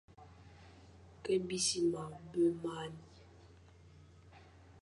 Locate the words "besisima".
1.47-2.03